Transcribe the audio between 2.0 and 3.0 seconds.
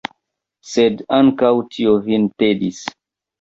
vin tedis!